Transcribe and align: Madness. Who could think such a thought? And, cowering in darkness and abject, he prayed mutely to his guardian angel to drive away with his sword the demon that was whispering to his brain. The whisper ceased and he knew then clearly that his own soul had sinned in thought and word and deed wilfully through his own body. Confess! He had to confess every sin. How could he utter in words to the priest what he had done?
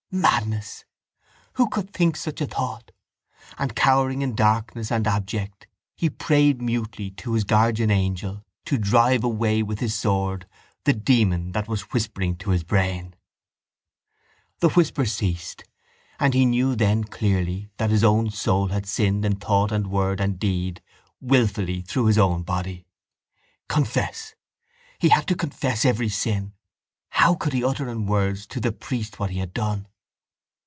Madness. 0.13 0.83
Who 1.53 1.69
could 1.69 1.93
think 1.93 2.17
such 2.17 2.41
a 2.41 2.45
thought? 2.45 2.91
And, 3.57 3.77
cowering 3.77 4.21
in 4.21 4.35
darkness 4.35 4.91
and 4.91 5.07
abject, 5.07 5.67
he 5.95 6.09
prayed 6.09 6.61
mutely 6.61 7.11
to 7.11 7.31
his 7.31 7.45
guardian 7.45 7.89
angel 7.89 8.43
to 8.65 8.77
drive 8.77 9.23
away 9.23 9.63
with 9.63 9.79
his 9.79 9.95
sword 9.95 10.47
the 10.83 10.91
demon 10.91 11.53
that 11.53 11.69
was 11.69 11.93
whispering 11.93 12.35
to 12.39 12.49
his 12.49 12.65
brain. 12.65 13.15
The 14.59 14.67
whisper 14.71 15.05
ceased 15.05 15.63
and 16.19 16.33
he 16.33 16.45
knew 16.45 16.75
then 16.75 17.05
clearly 17.05 17.69
that 17.77 17.89
his 17.89 18.03
own 18.03 18.31
soul 18.31 18.67
had 18.67 18.85
sinned 18.85 19.23
in 19.23 19.37
thought 19.37 19.71
and 19.71 19.87
word 19.87 20.19
and 20.19 20.37
deed 20.37 20.81
wilfully 21.21 21.79
through 21.79 22.07
his 22.07 22.17
own 22.17 22.43
body. 22.43 22.85
Confess! 23.69 24.35
He 24.99 25.07
had 25.07 25.25
to 25.27 25.35
confess 25.35 25.85
every 25.85 26.09
sin. 26.09 26.51
How 27.11 27.33
could 27.33 27.53
he 27.53 27.63
utter 27.63 27.87
in 27.87 28.07
words 28.07 28.45
to 28.47 28.59
the 28.59 28.73
priest 28.73 29.17
what 29.17 29.29
he 29.29 29.39
had 29.39 29.53
done? 29.53 29.87